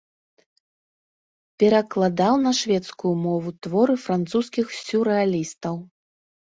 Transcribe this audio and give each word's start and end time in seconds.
Перакладаў 1.65 2.33
на 2.47 2.51
шведскую 2.63 3.13
мову 3.29 3.49
творы 3.69 3.95
французскіх 4.09 4.65
сюррэалістаў. 4.85 5.75